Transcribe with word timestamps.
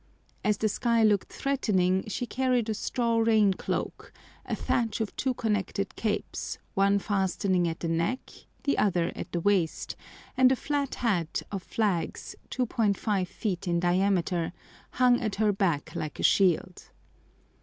As 0.43 0.57
the 0.57 0.67
sky 0.67 1.03
looked 1.03 1.31
threatening 1.31 2.05
she 2.07 2.25
carried 2.25 2.69
a 2.69 2.73
straw 2.73 3.19
rain 3.19 3.53
cloak, 3.53 4.11
a 4.47 4.55
thatch 4.55 4.99
of 4.99 5.15
two 5.15 5.35
connected 5.35 5.95
capes, 5.95 6.57
one 6.73 6.97
fastening 6.97 7.67
at 7.67 7.81
the 7.81 7.87
neck, 7.87 8.31
the 8.63 8.79
other 8.79 9.11
at 9.15 9.31
the 9.31 9.39
waist, 9.39 9.95
and 10.35 10.51
a 10.51 10.55
flat 10.55 10.95
hat 11.05 11.43
of 11.51 11.61
flags, 11.61 12.35
2½ 12.49 13.27
feet 13.27 13.67
in 13.67 13.79
diameter, 13.79 14.53
hung 14.93 15.21
at 15.21 15.35
her 15.35 15.51
back 15.53 15.93
like 15.93 16.19
a 16.19 16.23
shield. 16.23 16.89